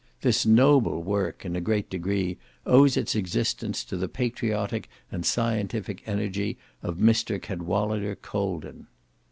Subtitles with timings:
[0.21, 6.01] This noble work, in a great degree, owes its existence to the patriotic and scientific
[6.07, 7.39] energy of Mr.
[7.39, 8.87] Cadwallader Colden.